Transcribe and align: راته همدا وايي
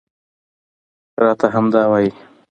راته 1.23 1.47
همدا 1.55 1.81
وايي 1.91 2.09